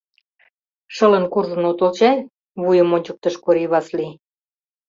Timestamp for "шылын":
0.95-1.25